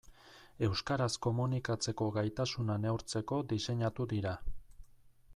[0.67, 4.33] Euskaraz komunikatzeko gaitasuna neurtzeko diseinatu dira.